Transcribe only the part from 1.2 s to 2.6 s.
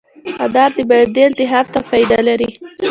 التهاب ته فایده لري.